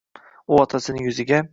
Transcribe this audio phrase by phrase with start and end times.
[0.55, 1.45] U otasining yuziga